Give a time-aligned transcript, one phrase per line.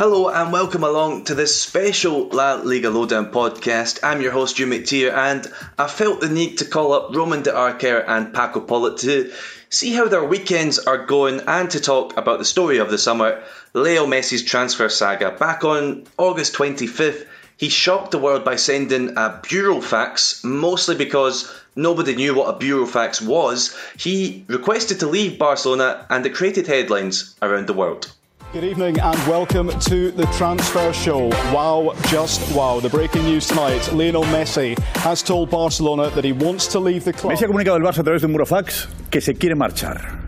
[0.00, 3.98] Hello and welcome along to this special La Liga Lowdown podcast.
[4.02, 5.46] I'm your host, Euan McTear, and
[5.78, 9.30] I felt the need to call up Roman de Arquer and Paco Polit to
[9.68, 13.42] see how their weekends are going and to talk about the story of the summer,
[13.74, 15.32] Leo Messi's transfer saga.
[15.32, 17.26] Back on August 25th,
[17.58, 23.20] he shocked the world by sending a burofax, mostly because nobody knew what a burofax
[23.20, 23.76] was.
[23.98, 28.10] He requested to leave Barcelona and it created headlines around the world.
[28.52, 31.28] Good evening and welcome to the Transfer Show.
[31.54, 32.80] Wow, just wow.
[32.80, 37.12] The breaking news tonight Lionel Messi has told Barcelona that he wants to leave the
[37.12, 37.32] club.
[37.32, 40.18] Messi ha comunicado al Barça a través de un burofax que se quiere marchar.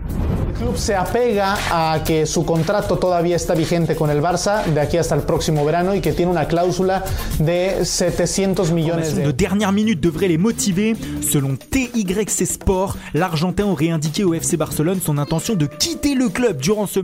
[0.53, 4.81] El club se apega a que su contrato todavía está vigente con el Barça de
[4.83, 7.03] aquí hasta el próximo verano y que tiene una cláusula
[7.39, 9.33] de 700 millones de...
[9.33, 10.95] dernière minute devrait les motiver.
[11.23, 16.59] Selon TYC Sport, l'Argentin aurait indiqué au FC Barcelone son intention de quitter le club
[16.59, 17.01] durant ce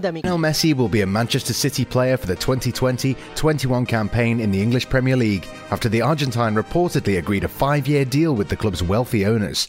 [0.00, 4.62] দামি Lionel Messi will be a Manchester City player for the 2020-21 campaign in the
[4.62, 9.24] English Premier League after the Argentine reportedly agreed a five-year deal with the club's wealthy
[9.24, 9.60] owners.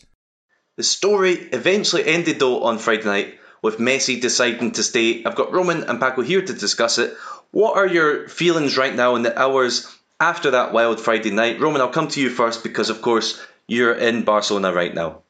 [0.77, 3.29] The story eventually ended though on Friday night
[3.61, 5.23] with Messi deciding to stay.
[5.25, 7.15] I've got Roman and Paco here to discuss it.
[7.51, 9.73] What are your feelings right now in the hours
[10.19, 11.59] after that wild Friday night?
[11.59, 15.23] Roman, I'll come to you first because, of course, you're in Barcelona right now.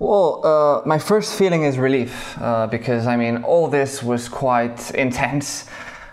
[0.00, 4.92] Well, uh, my first feeling is relief uh, because I mean, all this was quite
[4.92, 5.66] intense.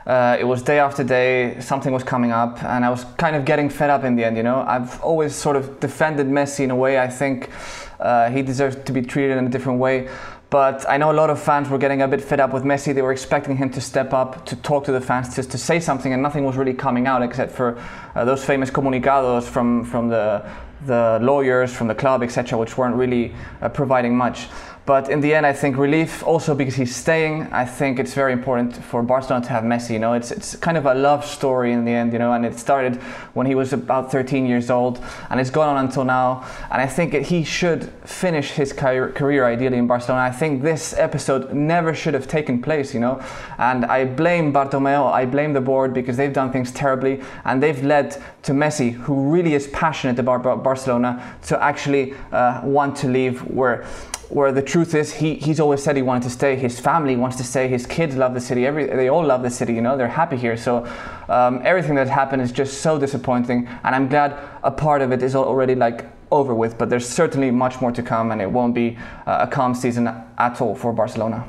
[0.08, 3.46] Uh, it was day after day, something was coming up, and I was kind of
[3.46, 4.64] getting fed up in the end, you know.
[4.68, 7.52] I've always sort of defended Messi in a way I think
[8.00, 10.10] uh, he deserves to be treated in a different way.
[10.50, 12.94] But I know a lot of fans were getting a bit fed up with Messi.
[12.94, 15.80] They were expecting him to step up, to talk to the fans, just to say
[15.80, 17.78] something, and nothing was really coming out except for
[18.16, 20.44] uh, those famous comunicados from, from the,
[20.86, 24.48] the lawyers, from the club, etc., which weren't really uh, providing much.
[24.86, 27.44] But in the end, I think relief also because he's staying.
[27.52, 29.92] I think it's very important for Barcelona to have Messi.
[29.92, 32.14] You know, it's it's kind of a love story in the end.
[32.14, 32.98] You know, and it started
[33.34, 36.46] when he was about 13 years old, and it's gone on until now.
[36.70, 40.22] And I think he should finish his career, career ideally in Barcelona.
[40.22, 42.94] I think this episode never should have taken place.
[42.94, 43.24] You know,
[43.58, 45.12] and I blame Bartomeu.
[45.12, 49.32] I blame the board because they've done things terribly, and they've led to Messi, who
[49.32, 53.42] really is passionate about Barcelona, to actually uh, want to leave.
[53.50, 53.84] Where
[54.30, 56.56] where the truth is he, he's always said he wanted to stay.
[56.56, 57.68] His family wants to stay.
[57.68, 58.66] His kids love the city.
[58.66, 60.58] Every, they all love the city you know they're happy here.
[60.58, 60.86] So
[61.30, 63.68] um, everything that happened is just so disappointing.
[63.84, 67.52] And i'm glad a part of it is already like over with but there's certainly
[67.52, 68.98] much more to come and it won't be
[69.28, 71.46] uh, a calm season at all for barcelona.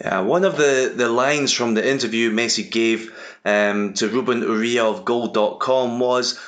[0.00, 4.84] Yeah, one of the, the lines from the interview Messi gave um, to Ruben Uria
[4.84, 6.40] of Goal.com was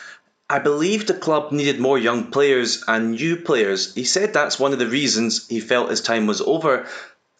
[0.49, 3.93] I believe the club needed more young players and new players.
[3.95, 6.87] He said that's one of the reasons he felt his time was over.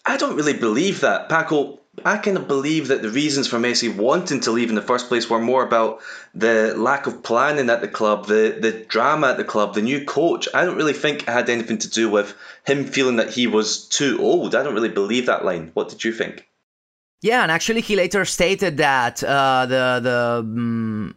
[0.05, 1.29] I don't really believe that.
[1.29, 4.83] Paco, I kind of believe that the reasons for Messi wanting to leave in the
[4.83, 6.01] first place were more about
[6.35, 10.05] the lack of planning at the club, the, the drama at the club, the new
[10.05, 10.49] coach.
[10.53, 13.87] I don't really think it had anything to do with him feeling that he was
[13.87, 14.57] too old.
[14.57, 15.71] I don't really believe that line.
[15.75, 16.47] What did you think?
[17.23, 21.15] Yeah, and actually, he later stated that uh, the the um,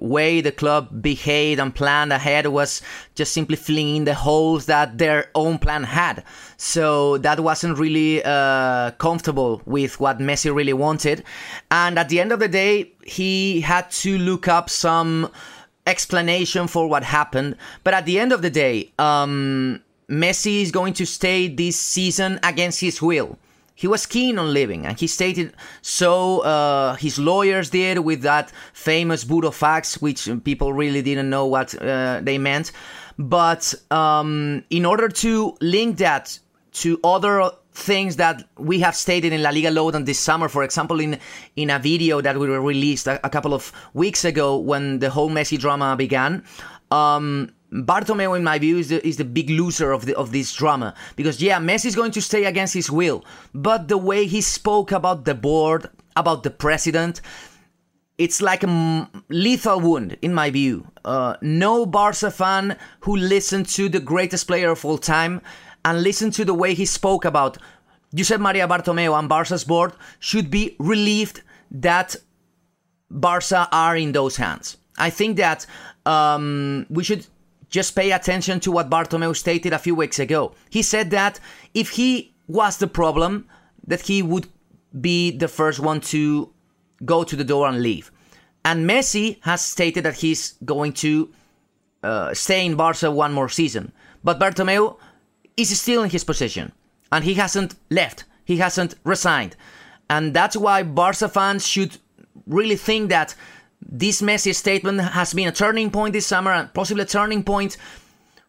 [0.00, 2.82] way the club behaved and planned ahead was
[3.16, 6.22] just simply filling in the holes that their own plan had.
[6.56, 11.24] So that wasn't really uh, comfortable with what Messi really wanted.
[11.70, 15.32] And at the end of the day, he had to look up some
[15.84, 17.56] explanation for what happened.
[17.82, 22.38] But at the end of the day, um, Messi is going to stay this season
[22.44, 23.36] against his will
[23.80, 26.40] he was keen on living, and he stated so.
[26.40, 32.20] Uh, his lawyers did with that famous burofax, which people really didn't know what uh,
[32.22, 32.72] they meant.
[33.18, 36.38] But um, in order to link that
[36.82, 41.00] to other things that we have stated in La Liga Lowdown this summer, for example,
[41.00, 41.18] in
[41.56, 45.30] in a video that we released a, a couple of weeks ago when the whole
[45.30, 46.44] Messi drama began.
[46.90, 50.52] Um, Bartomeu, in my view, is the, is the big loser of the of this
[50.52, 53.24] drama because yeah, Messi is going to stay against his will,
[53.54, 57.20] but the way he spoke about the board, about the president,
[58.18, 60.86] it's like a lethal wound in my view.
[61.04, 65.40] Uh, no Barca fan who listened to the greatest player of all time
[65.84, 67.56] and listened to the way he spoke about
[68.14, 72.16] Josep Maria Bartomeu and Barca's board should be relieved that
[73.10, 74.76] Barca are in those hands.
[74.98, 75.64] I think that
[76.04, 77.26] um, we should
[77.70, 80.52] just pay attention to what Bartomeu stated a few weeks ago.
[80.68, 81.40] He said that
[81.72, 83.48] if he was the problem,
[83.86, 84.48] that he would
[85.00, 86.52] be the first one to
[87.04, 88.10] go to the door and leave.
[88.64, 91.30] And Messi has stated that he's going to
[92.02, 93.92] uh, stay in Barca one more season.
[94.22, 94.96] But Bartomeu
[95.56, 96.72] is still in his position
[97.12, 98.24] and he hasn't left.
[98.44, 99.56] He hasn't resigned.
[100.08, 101.98] And that's why Barca fans should
[102.46, 103.34] really think that
[103.82, 107.76] this Messi statement has been a turning point this summer and possibly a turning point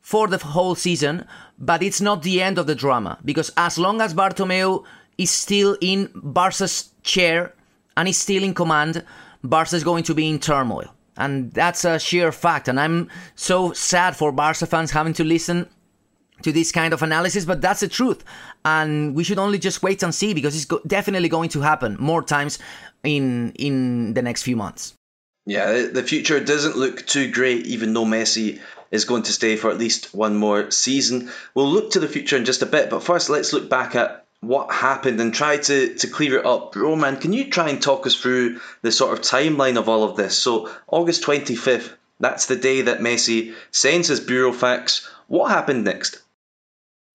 [0.01, 1.25] for the whole season,
[1.57, 4.83] but it's not the end of the drama because as long as Bartomeu
[5.17, 7.53] is still in Barca's chair
[7.95, 9.05] and is still in command,
[9.43, 10.93] Barca is going to be in turmoil.
[11.17, 12.67] And that's a sheer fact.
[12.67, 15.67] And I'm so sad for Barca fans having to listen
[16.41, 18.23] to this kind of analysis, but that's the truth.
[18.65, 21.97] And we should only just wait and see because it's go- definitely going to happen
[21.99, 22.57] more times
[23.03, 24.95] in in the next few months.
[25.45, 28.59] Yeah, the future doesn't look too great, even though Messi
[28.91, 31.31] is going to stay for at least one more season.
[31.55, 34.25] We'll look to the future in just a bit, but first let's look back at
[34.41, 36.75] what happened and try to, to clear it up.
[36.75, 40.17] Roman, can you try and talk us through the sort of timeline of all of
[40.17, 40.37] this?
[40.37, 45.07] So, August 25th, that's the day that Messi sends his burofax.
[45.27, 46.21] What happened next?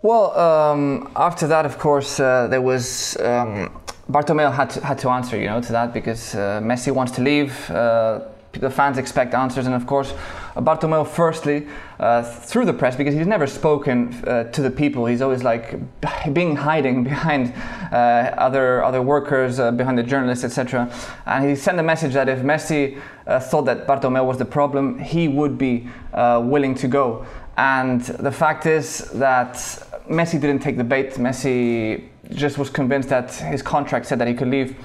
[0.03, 3.73] Well, um, after that, of course, uh, there was um,
[4.11, 7.23] Bartomeu had to, had to answer, you know, to that because uh, Messi wants to
[7.23, 7.71] leave.
[7.71, 8.21] Uh,
[8.53, 10.15] the fans expect answers, and of course,
[10.55, 11.67] Bartomeu, firstly,
[12.01, 15.05] uh, through the press, because he's never spoken uh, to the people.
[15.05, 15.79] He's always like
[16.33, 17.53] being hiding behind
[17.93, 20.91] uh, other other workers, uh, behind the journalists, etc.
[21.27, 25.29] And he sent a message that if Messi thought that Bartomeu was the problem, he
[25.29, 27.27] would be willing to go.
[27.59, 29.55] And the fact is that
[30.09, 31.15] Messi didn't take the bait.
[31.15, 34.77] Messi just was convinced that his contract said that he could leave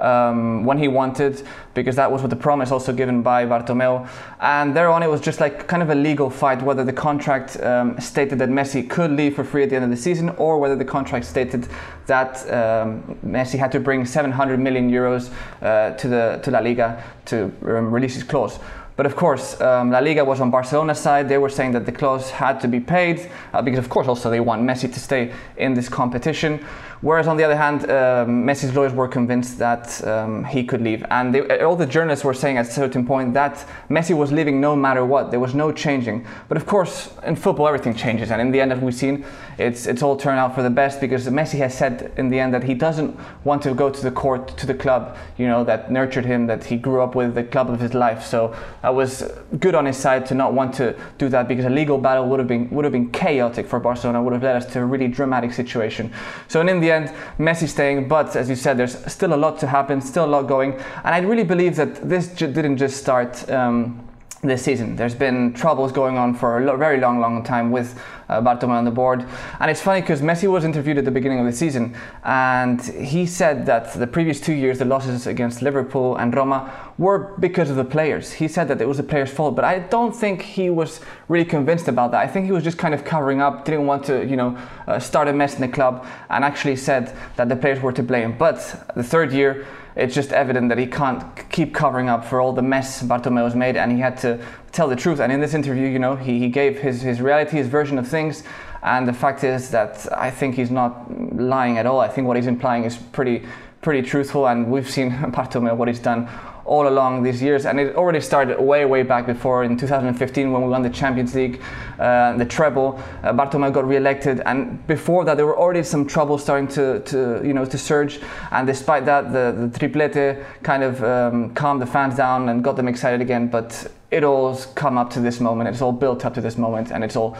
[0.00, 1.42] um, when he wanted,
[1.74, 4.08] because that was what the promise also given by Bartomeu.
[4.40, 7.98] And thereon, it was just like kind of a legal fight whether the contract um,
[8.00, 10.76] stated that Messi could leave for free at the end of the season, or whether
[10.76, 11.68] the contract stated
[12.06, 15.30] that um, Messi had to bring 700 million euros
[15.62, 18.58] uh, to the to La Liga to um, release his clause.
[18.98, 21.28] But of course, um, La Liga was on Barcelona's side.
[21.28, 24.28] They were saying that the clause had to be paid uh, because, of course, also
[24.28, 26.66] they want Messi to stay in this competition.
[27.00, 31.04] Whereas on the other hand, um, Messi's lawyers were convinced that um, he could leave.
[31.10, 34.60] And they, all the journalists were saying at a certain point that Messi was leaving
[34.60, 35.30] no matter what.
[35.30, 36.26] There was no changing.
[36.48, 38.32] But of course, in football, everything changes.
[38.32, 39.24] And in the end, as we've seen,
[39.58, 42.52] it's, it's all turned out for the best because Messi has said in the end
[42.52, 45.92] that he doesn't want to go to the court, to the club, you know, that
[45.92, 48.24] nurtured him, that he grew up with, the club of his life.
[48.24, 49.22] So that was
[49.60, 52.40] good on his side to not want to do that because a legal battle would
[52.40, 55.06] have been, would have been chaotic for Barcelona, would have led us to a really
[55.06, 56.12] dramatic situation.
[56.48, 59.58] So in the the end, Messi staying, but as you said, there's still a lot
[59.60, 60.72] to happen, still a lot going,
[61.04, 63.48] and I really believe that this j- didn't just start.
[63.50, 64.07] Um,
[64.42, 64.94] this season.
[64.94, 68.84] There's been troubles going on for a very long, long time with uh, Bartomeu on
[68.84, 69.24] the board.
[69.58, 73.26] And it's funny because Messi was interviewed at the beginning of the season and he
[73.26, 77.76] said that the previous two years, the losses against Liverpool and Roma were because of
[77.76, 78.32] the players.
[78.32, 81.44] He said that it was the players' fault, but I don't think he was really
[81.44, 82.20] convinced about that.
[82.20, 85.00] I think he was just kind of covering up, didn't want to, you know, uh,
[85.00, 88.36] start a mess in the club and actually said that the players were to blame.
[88.38, 89.66] But the third year,
[89.98, 93.76] it's just evident that he can't keep covering up for all the mess Bartomeu's made,
[93.76, 94.40] and he had to
[94.70, 95.18] tell the truth.
[95.18, 98.06] And in this interview, you know, he, he gave his, his reality, his version of
[98.06, 98.44] things.
[98.84, 101.98] And the fact is that I think he's not lying at all.
[101.98, 103.44] I think what he's implying is pretty
[103.80, 106.28] pretty truthful, and we've seen Bartomeu what he's done
[106.68, 110.62] all along these years, and it already started way, way back before in 2015 when
[110.62, 111.60] we won the Champions League,
[111.98, 113.00] uh, the treble.
[113.22, 117.40] Uh, Bartomeu got re-elected, and before that there were already some troubles starting to, to
[117.44, 118.20] you know, to surge.
[118.52, 122.76] And despite that, the, the triplete kind of um, calmed the fans down and got
[122.76, 123.48] them excited again.
[123.48, 125.68] But it all's come up to this moment.
[125.70, 127.36] It's all built up to this moment, and it's all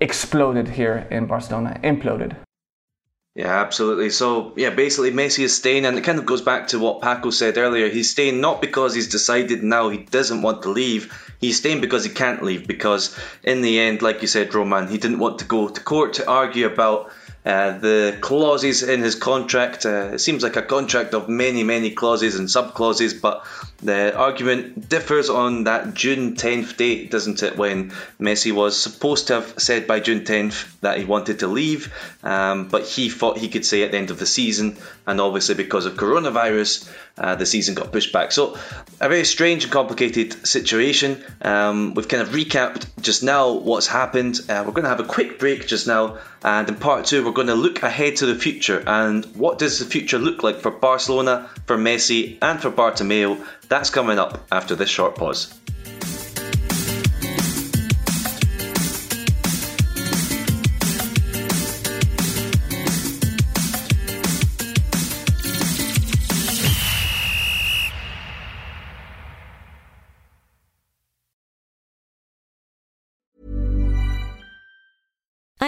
[0.00, 2.34] exploded here in Barcelona, imploded.
[3.40, 4.10] Yeah, absolutely.
[4.10, 7.30] So, yeah, basically, Messi is staying, and it kind of goes back to what Paco
[7.30, 7.88] said earlier.
[7.88, 11.10] He's staying not because he's decided now he doesn't want to leave.
[11.40, 12.66] He's staying because he can't leave.
[12.66, 16.12] Because in the end, like you said, Roman, he didn't want to go to court
[16.14, 17.12] to argue about
[17.46, 19.86] uh, the clauses in his contract.
[19.86, 23.46] Uh, it seems like a contract of many, many clauses and sub clauses, but
[23.82, 27.56] the argument differs on that June 10th date, doesn't it?
[27.56, 31.92] When Messi was supposed to have said by June 10th that he wanted to leave,
[32.22, 35.54] um, but he thought he could say at the end of the season, and obviously
[35.54, 38.32] because of coronavirus, uh, the season got pushed back.
[38.32, 38.56] So,
[39.00, 41.22] a very strange and complicated situation.
[41.42, 44.40] Um, we've kind of recapped just now what's happened.
[44.48, 47.32] Uh, we're going to have a quick break just now, and in part two, we're
[47.32, 50.70] going to look ahead to the future and what does the future look like for
[50.70, 53.44] Barcelona, for Messi, and for Bartomeu.
[53.70, 55.54] That's coming up after this short pause.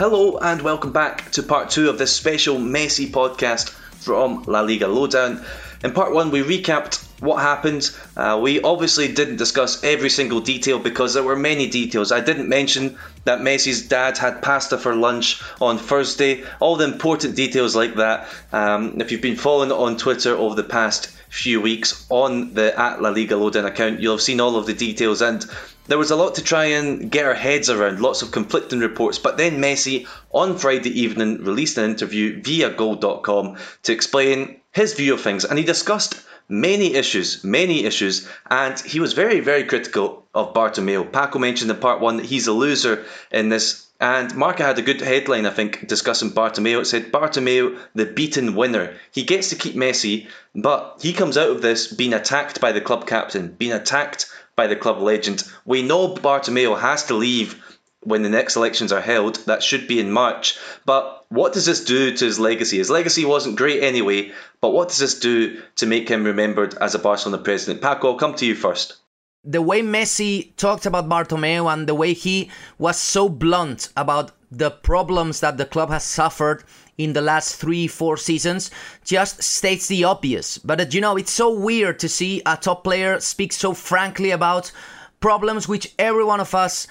[0.00, 4.88] Hello and welcome back to part two of this special Messi podcast from La Liga
[4.88, 5.44] Lowdown.
[5.84, 7.90] In part one, we recapped what happened.
[8.16, 12.12] Uh, we obviously didn't discuss every single detail because there were many details.
[12.12, 16.44] I didn't mention that Messi's dad had pasta for lunch on Thursday.
[16.60, 18.26] All the important details like that.
[18.54, 23.02] Um, if you've been following on Twitter over the past few weeks on the at
[23.02, 25.44] La Liga Lowdown account, you'll have seen all of the details and
[25.86, 29.18] there was a lot to try and get our heads around, lots of conflicting reports.
[29.18, 35.14] But then Messi on Friday evening released an interview via Goal.com to explain his view
[35.14, 40.26] of things, and he discussed many issues, many issues, and he was very, very critical
[40.34, 41.10] of Bartomeu.
[41.10, 43.86] Paco mentioned in part one that he's a loser in this.
[44.02, 46.80] And Marca had a good headline, I think, discussing Bartomeu.
[46.80, 48.94] It said, Bartomeu, the beaten winner.
[49.12, 52.80] He gets to keep Messi, but he comes out of this being attacked by the
[52.80, 54.26] club captain, being attacked
[54.60, 55.42] by the club legend.
[55.64, 57.48] We know Bartomeu has to leave
[58.02, 59.36] when the next elections are held.
[59.46, 60.58] That should be in March.
[60.84, 62.76] But what does this do to his legacy?
[62.76, 66.94] His legacy wasn't great anyway, but what does this do to make him remembered as
[66.94, 67.80] a Barcelona president?
[67.80, 68.96] Paco, I'll come to you first.
[69.44, 74.70] The way Messi talked about Bartomeu and the way he was so blunt about the
[74.70, 76.64] problems that the club has suffered
[77.00, 78.70] in the last three, four seasons
[79.04, 80.58] just states the obvious.
[80.58, 84.30] But uh, you know, it's so weird to see a top player speak so frankly
[84.30, 84.70] about
[85.20, 86.86] problems which every one of us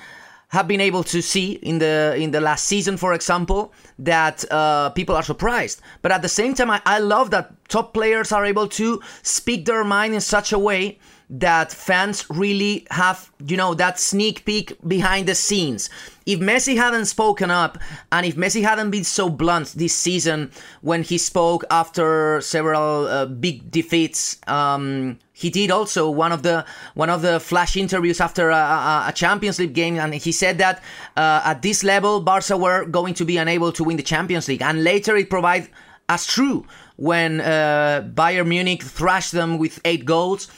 [0.49, 4.89] have been able to see in the in the last season, for example, that uh,
[4.89, 5.79] people are surprised.
[6.01, 9.65] But at the same time, I, I love that top players are able to speak
[9.65, 10.97] their mind in such a way
[11.29, 15.89] that fans really have, you know, that sneak peek behind the scenes.
[16.25, 17.77] If Messi hadn't spoken up
[18.11, 23.25] and if Messi hadn't been so blunt this season when he spoke after several uh,
[23.27, 28.49] big defeats, um, he did also one of the one of the flash interviews after
[28.49, 30.83] a, a, a Champions League game, and he said that
[31.15, 34.61] uh, at this level, Barca were going to be unable to win the Champions League,
[34.61, 35.69] and later it proved
[36.09, 36.65] as true
[36.97, 40.49] when uh, Bayern Munich thrashed them with eight goals.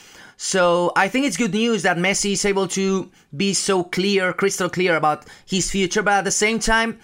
[0.44, 4.72] So I think it's good news that Messi is able to be so clear, crystal
[4.72, 6.98] clear about his future, but at the same time,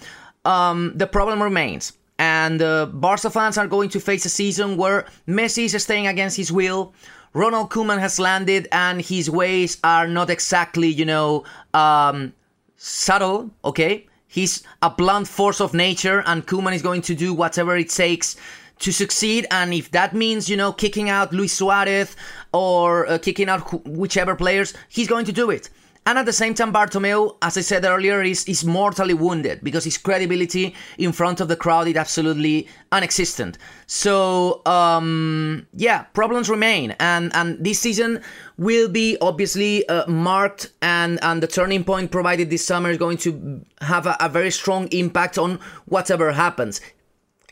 [0.43, 1.93] um, the problem remains.
[2.17, 6.35] And uh, Barca fans are going to face a season where Messi is staying against
[6.35, 6.95] his will.
[7.33, 11.43] Ronald Koeman has landed, and his ways are not exactly, you know,
[11.75, 12.33] um,
[12.77, 13.51] subtle.
[13.63, 17.89] Okay, he's a blunt force of nature, and Koeman is going to do whatever it
[17.89, 18.35] takes
[18.79, 19.47] to succeed.
[19.51, 22.15] And if that means, you know, kicking out Luis Suarez
[22.53, 25.69] or uh, kicking out whichever players, he's going to do it.
[26.07, 29.83] And at the same time, Bartomeu, as I said earlier, is, is mortally wounded because
[29.83, 33.57] his credibility in front of the crowd is absolutely unexistent.
[33.87, 36.95] So, um, yeah, problems remain.
[37.01, 38.21] And, and this season
[38.57, 43.17] will be obviously uh, marked, and, and the turning point provided this summer is going
[43.17, 46.79] to have a, a very strong impact on whatever happens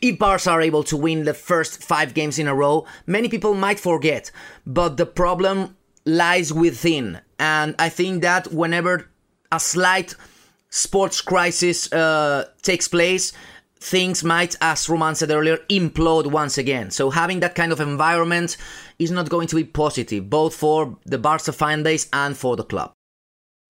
[0.02, 3.54] if Barca are able to win the first five games in a row, many people
[3.54, 4.30] might forget.
[4.66, 7.20] But the problem lies within.
[7.38, 9.08] And I think that whenever
[9.50, 10.14] a slight
[10.70, 13.32] sports crisis uh, takes place,
[13.80, 16.90] things might, as Roman said earlier, implode once again.
[16.90, 18.56] So having that kind of environment
[18.98, 22.64] is not going to be positive, both for the Barca fan base and for the
[22.64, 22.92] club.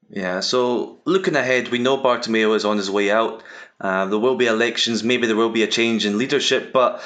[0.08, 3.42] Yeah, so looking ahead, we know Bartomeu is on his way out.
[3.80, 7.02] Uh, there will be elections, maybe there will be a change in leadership, but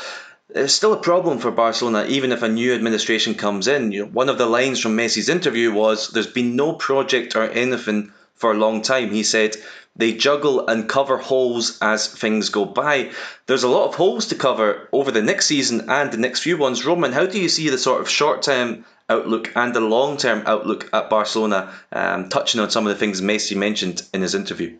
[0.54, 3.92] it's still a problem for Barcelona, even if a new administration comes in.
[3.92, 7.44] You know, one of the lines from Messi's interview was, "There's been no project or
[7.44, 9.56] anything for a long time." He said,
[9.96, 13.10] "They juggle and cover holes as things go by."
[13.46, 16.56] There's a lot of holes to cover over the next season and the next few
[16.56, 16.84] ones.
[16.84, 21.10] Roman, how do you see the sort of short-term outlook and the long-term outlook at
[21.10, 21.72] Barcelona?
[21.92, 24.78] Um, touching on some of the things Messi mentioned in his interview.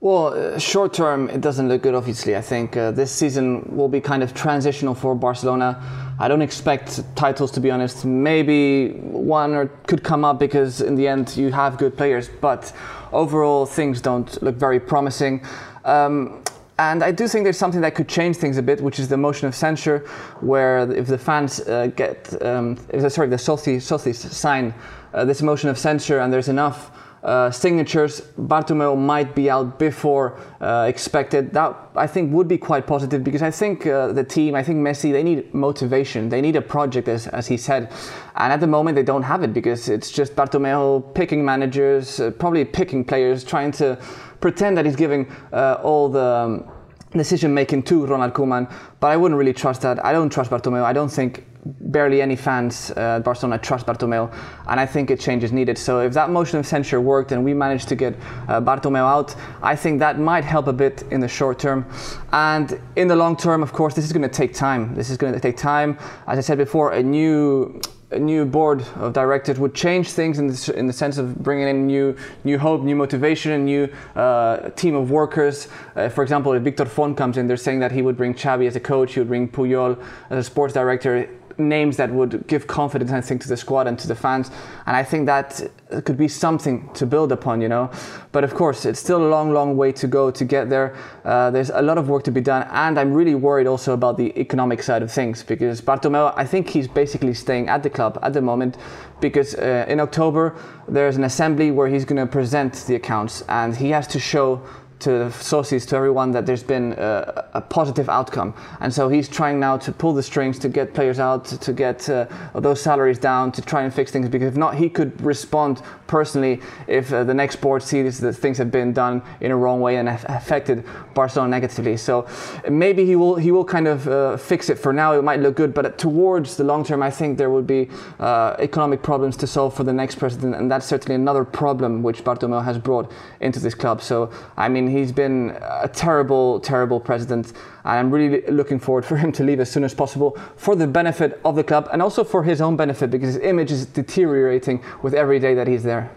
[0.00, 2.36] Well, uh, short term, it doesn't look good, obviously.
[2.36, 5.82] I think uh, this season will be kind of transitional for Barcelona.
[6.20, 8.04] I don't expect titles, to be honest.
[8.04, 12.74] Maybe one or could come up because in the end you have good players, but
[13.10, 15.42] overall things don't look very promising.
[15.86, 16.42] Um,
[16.78, 19.16] and I do think there's something that could change things a bit, which is the
[19.16, 20.00] motion of censure,
[20.40, 22.76] where if the fans uh, get, um,
[23.08, 24.74] sorry, the socialists sign
[25.14, 26.90] uh, this motion of censure and there's enough
[27.22, 31.52] uh, signatures, Bartomeu might be out before uh, expected.
[31.52, 34.78] That I think would be quite positive because I think uh, the team, I think
[34.78, 36.28] Messi, they need motivation.
[36.28, 37.92] They need a project, as, as he said.
[38.36, 42.30] And at the moment, they don't have it because it's just Bartomeu picking managers, uh,
[42.30, 43.98] probably picking players, trying to
[44.40, 46.24] pretend that he's giving uh, all the.
[46.24, 46.70] Um,
[47.12, 50.04] decision making to Ronald Koeman, but I wouldn't really trust that.
[50.04, 50.82] I don't trust Bartomeu.
[50.82, 51.46] I don't think
[51.80, 54.32] barely any fans uh, at Barcelona trust Bartomeu,
[54.68, 55.78] and I think a change is needed.
[55.78, 58.14] So if that motion of censure worked and we managed to get
[58.48, 61.86] uh, Bartomeu out, I think that might help a bit in the short term.
[62.32, 64.94] And in the long term, of course, this is going to take time.
[64.94, 65.98] This is going to take time.
[66.26, 67.80] As I said before, a new
[68.12, 71.68] a new board of directors would change things in the, in the sense of bringing
[71.68, 75.68] in new new hope, new motivation, a new uh, team of workers.
[75.96, 78.66] Uh, for example, if Victor Font comes in, they're saying that he would bring Xavi
[78.68, 80.00] as a coach, he would bring Puyol
[80.30, 83.98] as a sports director names that would give confidence, I think, to the squad and
[83.98, 84.50] to the fans.
[84.86, 85.62] And I think that
[86.04, 87.90] could be something to build upon, you know.
[88.32, 90.96] But of course, it's still a long, long way to go to get there.
[91.24, 94.16] Uh, there's a lot of work to be done, and I'm really worried also about
[94.16, 98.18] the economic side of things because Bartomeu, I think he's basically staying at the club
[98.22, 98.76] at the moment
[99.20, 100.54] because uh, in October
[100.88, 104.62] there's an assembly where he's going to present the accounts, and he has to show
[104.98, 108.54] to the sources, to everyone, that there's been a, a, positive outcome.
[108.80, 112.08] And so he's trying now to pull the strings to get players out, to, get
[112.08, 114.28] uh, those salaries down, to try and fix things.
[114.28, 118.56] Because if not, he could respond personally if uh, the next board sees that things
[118.58, 121.96] have been done in a wrong way and have affected Barcelona negatively.
[121.96, 122.26] So
[122.68, 124.78] maybe he will he will kind of uh, fix it.
[124.78, 127.66] For now, it might look good, but towards the long term, I think there would
[127.66, 132.02] be uh, economic problems to solve for the next president, and that's certainly another problem
[132.02, 134.02] which Bartomeu has brought into this club.
[134.02, 137.52] So I mean he's been a terrible, terrible president.
[137.84, 141.40] I'm really looking forward for him to leave as soon as possible for the benefit
[141.44, 145.14] of the club and also for his own benefit because his image is deteriorating with
[145.14, 146.10] every day that he's there.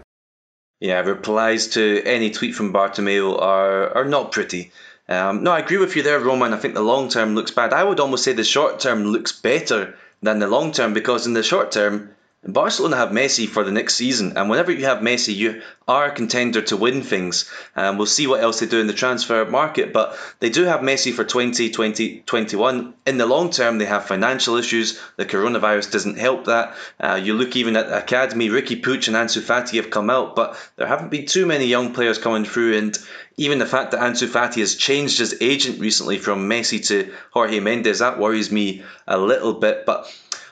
[0.80, 4.72] Yeah, replies to any tweet from Bartomeu are, are not pretty.
[5.08, 6.54] Um, no, I agree with you there, Roman.
[6.54, 7.72] I think the long term looks bad.
[7.72, 11.34] I would almost say the short term looks better than the long term because in
[11.34, 15.34] the short term, Barcelona have Messi for the next season, and whenever you have Messi,
[15.34, 17.50] you are a contender to win things.
[17.76, 20.80] Um, we'll see what else they do in the transfer market, but they do have
[20.80, 22.94] Messi for 2020 21.
[23.04, 24.98] In the long term, they have financial issues.
[25.16, 26.74] The coronavirus doesn't help that.
[26.98, 30.56] Uh, you look even at academy, Riqui Puig and Ansu Fati have come out, but
[30.76, 32.98] there haven't been too many young players coming through, and
[33.36, 37.60] even the fact that Ansu Fati has changed his agent recently from Messi to Jorge
[37.60, 39.84] Mendes, that worries me a little bit.
[39.84, 40.10] But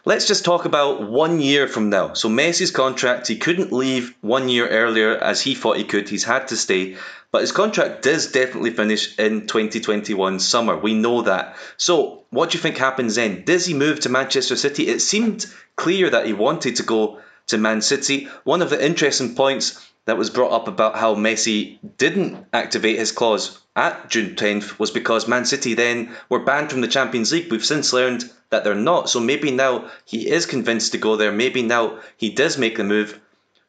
[0.08, 2.14] Let's just talk about one year from now.
[2.14, 6.08] So Messi's contract, he couldn't leave one year earlier as he thought he could.
[6.08, 6.96] He's had to stay.
[7.30, 10.78] But his contract does definitely finish in 2021 summer.
[10.78, 11.56] We know that.
[11.76, 13.42] So what do you think happens then?
[13.44, 14.88] Does he move to Manchester City?
[14.88, 15.44] It seemed
[15.76, 18.28] clear that he wanted to go to Man City.
[18.44, 23.12] One of the interesting points that was brought up about how Messi didn't activate his
[23.12, 27.50] clause at June 10th was because Man City then were banned from the Champions League.
[27.50, 29.10] We've since learned that they're not.
[29.10, 31.30] So maybe now he is convinced to go there.
[31.30, 33.20] Maybe now he does make the move.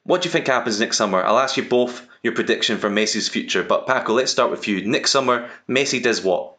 [0.03, 1.21] What do you think happens next summer?
[1.21, 3.61] I'll ask you both your prediction for Messi's future.
[3.61, 4.87] But Paco, let's start with you.
[4.87, 6.55] Next summer, Messi does what?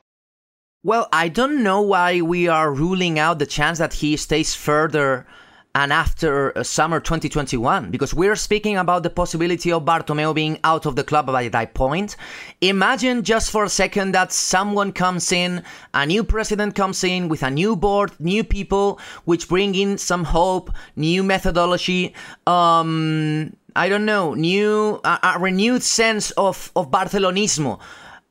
[0.82, 5.26] Well, I don't know why we are ruling out the chance that he stays further
[5.74, 10.84] and after uh, summer 2021 because we're speaking about the possibility of Bartomeu being out
[10.86, 12.16] of the club by that point.
[12.60, 15.62] Imagine just for a second that someone comes in,
[15.94, 20.24] a new president comes in with a new board, new people, which bring in some
[20.24, 22.14] hope, new methodology,
[22.46, 27.78] um, I don't know, new, a, a renewed sense of, of Barcelonismo.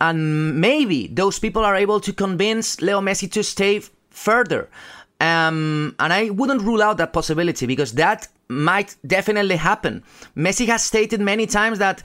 [0.02, 4.70] And maybe those people are able to convince Leo Messi to stay further.
[5.20, 10.04] Um, and I wouldn't rule out that possibility because that might definitely happen.
[10.36, 12.02] Messi has stated many times that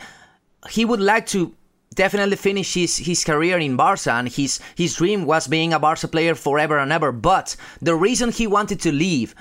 [0.69, 1.55] he would like to
[1.95, 6.09] definitely finish his, his career in Barca and his, his dream was being a Barca
[6.09, 7.13] player forever and ever.
[7.13, 9.35] But the reason he wanted to leave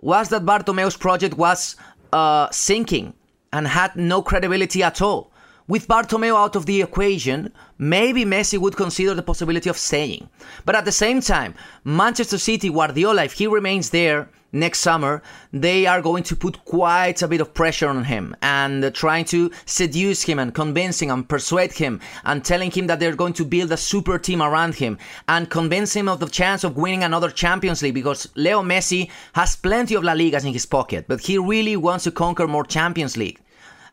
[0.00, 1.76] was that Bartomeu's project was
[2.12, 3.14] uh, sinking
[3.52, 5.29] and had no credibility at all.
[5.70, 10.28] With Bartomeu out of the equation, maybe Messi would consider the possibility of staying.
[10.64, 11.54] But at the same time,
[11.84, 17.22] Manchester City, Guardiola, if he remains there next summer, they are going to put quite
[17.22, 21.28] a bit of pressure on him and trying to seduce him and convince him and
[21.28, 24.98] persuade him and telling him that they're going to build a super team around him
[25.28, 29.54] and convince him of the chance of winning another Champions League because Leo Messi has
[29.54, 33.16] plenty of La Ligas in his pocket, but he really wants to conquer more Champions
[33.16, 33.38] League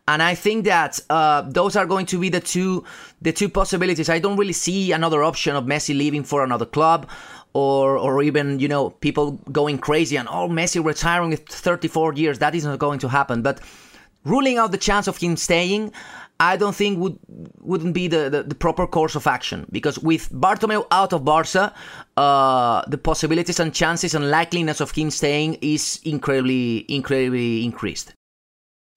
[0.07, 2.83] and I think that uh, those are going to be the two
[3.21, 4.09] the two possibilities.
[4.09, 7.09] I don't really see another option of Messi leaving for another club,
[7.53, 12.39] or or even you know people going crazy and oh Messi retiring at 34 years.
[12.39, 13.41] That isn't going to happen.
[13.41, 13.59] But
[14.23, 15.91] ruling out the chance of him staying.
[16.39, 17.17] I don't think would
[17.61, 21.73] wouldn't be the, the, the, proper course of action because with Bartomeu out of Barca,
[22.15, 28.13] uh, the possibilities and chances and likeliness of him staying is incredibly incredibly increased.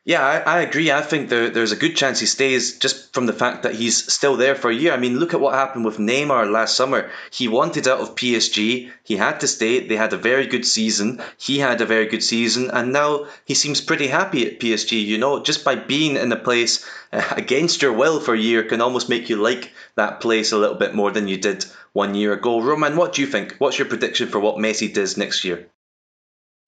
[0.05, 0.91] Yeah, I, I agree.
[0.91, 4.13] I think there, there's a good chance he stays just from the fact that he's
[4.13, 4.93] still there for a year.
[4.93, 7.11] I mean, look at what happened with Neymar last summer.
[7.31, 8.91] He wanted out of PSG.
[9.05, 9.87] He had to stay.
[9.87, 11.23] They had a very good season.
[11.39, 12.71] He had a very good season.
[12.71, 15.03] And now he seems pretty happy at PSG.
[15.03, 18.63] You know, just by being in a place uh, against your will for a year
[18.65, 22.15] can almost make you like that place a little bit more than you did one
[22.15, 22.61] year ago.
[22.61, 23.55] Roman, what do you think?
[23.59, 25.69] What's your prediction for what Messi does next year?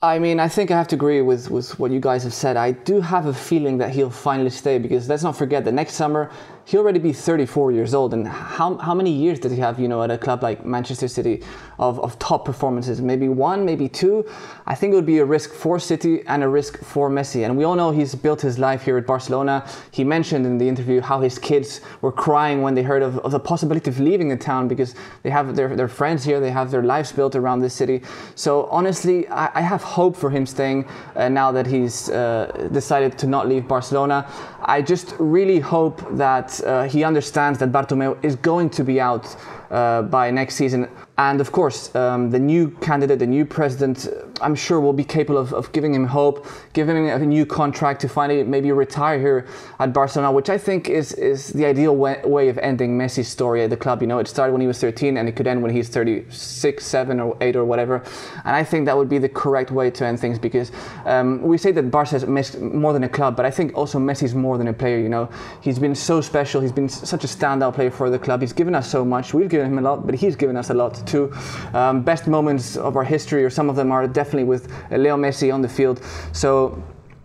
[0.04, 2.56] I mean, I think I have to agree with, with what you guys have said.
[2.56, 5.94] I do have a feeling that he'll finally stay because let's not forget that next
[5.94, 6.28] summer
[6.64, 8.14] he'll already be 34 years old.
[8.14, 11.08] And how, how many years did he have, you know, at a club like Manchester
[11.08, 11.42] City
[11.78, 13.00] of, of top performances?
[13.00, 14.28] Maybe one, maybe two.
[14.66, 17.44] I think it would be a risk for City and a risk for Messi.
[17.44, 19.66] And we all know he's built his life here at Barcelona.
[19.90, 23.32] He mentioned in the interview how his kids were crying when they heard of, of
[23.32, 26.70] the possibility of leaving the town because they have their, their friends here, they have
[26.70, 28.02] their lives built around this city.
[28.34, 33.18] So honestly, I, I have hope for him staying uh, now that he's uh, decided
[33.18, 34.26] to not leave Barcelona.
[34.64, 39.36] I just really hope that uh, he understands that Bartomeu is going to be out
[39.70, 40.88] uh, by next season.
[41.18, 44.08] And of course, um, the new candidate, the new president,
[44.40, 48.00] I'm sure will be capable of, of giving him hope, giving him a new contract
[48.02, 49.46] to finally maybe retire here
[49.78, 53.62] at Barcelona, which I think is, is the ideal way, way of ending Messi's story
[53.62, 54.00] at the club.
[54.00, 56.84] You know, it started when he was 13 and it could end when he's 36,
[56.84, 58.02] 7, or 8 or whatever.
[58.44, 60.72] And I think that would be the correct way to end things because
[61.04, 64.34] um, we say that Barca is more than a club, but I think also Messi's
[64.34, 64.98] more than a player.
[64.98, 65.28] You know,
[65.60, 68.74] he's been so special, he's been such a standout player for the club, he's given
[68.74, 69.34] us so much.
[69.34, 71.32] We've given him a lot, but he's given us a lot too.
[71.74, 75.52] Um, best moments of our history, or some of them are definitely with Leo Messi
[75.52, 76.00] on the field.
[76.32, 76.82] So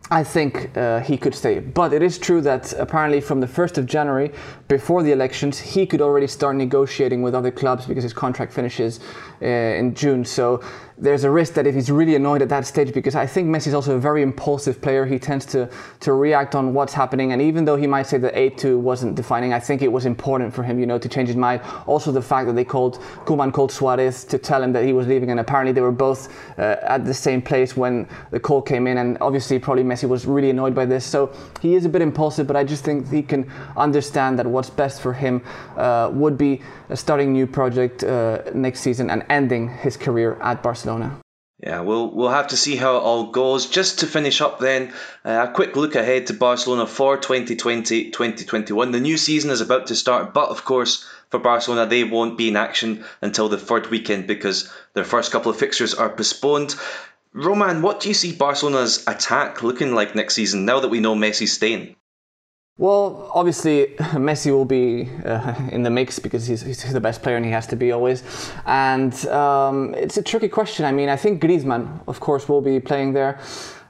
[0.10, 1.60] I think uh, he could stay.
[1.60, 4.32] But it is true that apparently from the 1st of January,
[4.70, 9.02] before the elections, he could already start negotiating with other clubs because his contract finishes
[9.42, 10.24] uh, in June.
[10.24, 10.62] So
[11.00, 13.68] there's a risk that if he's really annoyed at that stage, because I think Messi
[13.68, 17.34] is also a very impulsive player, he tends to, to react on what's happening.
[17.34, 20.08] And even though he might say that 8 2 wasn't defining, I think it was
[20.08, 21.62] important for him, you know, to change his mind.
[21.86, 25.08] Also, the fact that they called, Koeman called Suarez to tell him that he was
[25.08, 28.88] leaving, and apparently they were both uh, at the same place when the call came
[28.88, 28.98] in.
[28.98, 31.06] And obviously, probably Messi was really annoyed by this.
[31.06, 31.32] So
[31.62, 35.02] he is a bit impulsive, but I just think he can understand that what's best
[35.02, 35.44] for him
[35.76, 36.64] uh, would be
[36.96, 40.87] starting new project uh, next season and ending his career at Barcelona.
[40.88, 41.20] Barcelona.
[41.62, 43.66] Yeah, we'll we'll have to see how it all goes.
[43.66, 44.94] Just to finish up, then
[45.26, 48.92] uh, a quick look ahead to Barcelona for 2020-2021.
[48.94, 52.48] The new season is about to start, but of course, for Barcelona, they won't be
[52.48, 56.76] in action until the third weekend because their first couple of fixtures are postponed.
[57.34, 61.16] Roman, what do you see Barcelona's attack looking like next season now that we know
[61.16, 61.98] Messi's staying?
[62.80, 67.36] Well, obviously, Messi will be uh, in the mix because he's, he's, the best player
[67.36, 68.24] and he has to be always.
[68.66, 70.86] And um, it's a tricky question.
[70.86, 73.40] I mean, I think Griezmann, of course, will be playing there.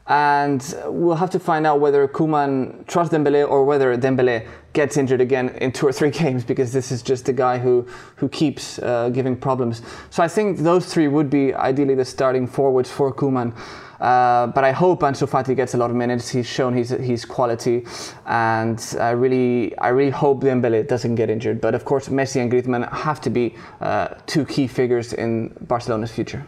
[0.09, 5.19] And we'll have to find out whether Koeman trusts Dembele or whether Dembele gets injured
[5.19, 8.79] again in two or three games because this is just a guy who, who keeps
[8.79, 9.81] uh, giving problems.
[10.11, 13.53] So I think those three would be ideally the starting forwards for Koeman.
[13.99, 16.29] Uh, but I hope Ansu Fati gets a lot of minutes.
[16.29, 17.85] He's shown his his quality,
[18.25, 21.61] and I really I really hope Dembele doesn't get injured.
[21.61, 26.11] But of course, Messi and Griezmann have to be uh, two key figures in Barcelona's
[26.11, 26.45] future.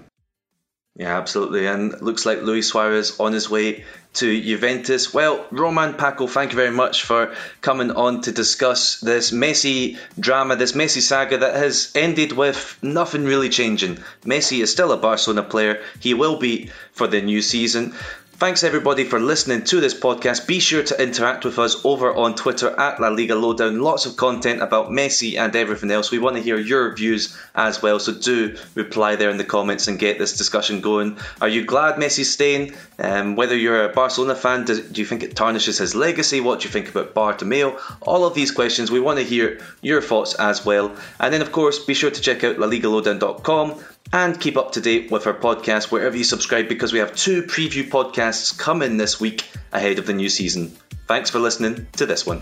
[0.99, 1.65] Yeah, absolutely.
[1.65, 3.85] And looks like Luis Suarez on his way
[4.15, 5.13] to Juventus.
[5.13, 10.57] Well, Roman Paco, thank you very much for coming on to discuss this Messi drama,
[10.57, 13.99] this Messi saga that has ended with nothing really changing.
[14.25, 15.81] Messi is still a Barcelona player.
[16.01, 17.93] He will be for the new season.
[18.39, 20.47] Thanks everybody for listening to this podcast.
[20.47, 23.81] Be sure to interact with us over on Twitter at La Liga Lowdown.
[23.81, 26.09] Lots of content about Messi and everything else.
[26.09, 29.89] We want to hear your views as well, so do reply there in the comments
[29.89, 31.17] and get this discussion going.
[31.41, 32.75] Are you glad Messi's staying?
[32.97, 36.39] Um, whether you're a Barcelona fan, do, do you think it tarnishes his legacy?
[36.39, 37.77] What do you think about Bartomeu?
[37.99, 40.95] All of these questions, we want to hear your thoughts as well.
[41.19, 45.11] And then, of course, be sure to check out LaLigaLowdown.com and keep up to date
[45.11, 49.49] with our podcast wherever you subscribe because we have two preview podcasts coming this week
[49.71, 50.75] ahead of the new season.
[51.07, 52.41] Thanks for listening to this one.